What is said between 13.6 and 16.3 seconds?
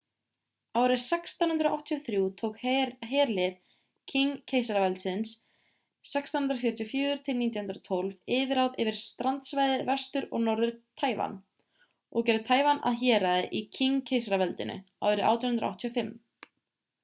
í qing-keisaraveldinu árið 1885